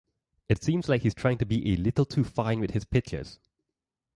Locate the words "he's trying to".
1.03-1.45